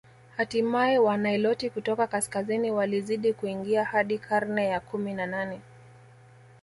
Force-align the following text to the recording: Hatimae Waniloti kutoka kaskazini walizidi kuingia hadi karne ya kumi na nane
Hatimae 0.37 0.97
Waniloti 0.97 1.69
kutoka 1.69 2.07
kaskazini 2.07 2.71
walizidi 2.71 3.33
kuingia 3.33 3.83
hadi 3.83 4.17
karne 4.17 4.65
ya 4.65 4.79
kumi 4.79 5.13
na 5.13 5.25
nane 5.25 5.61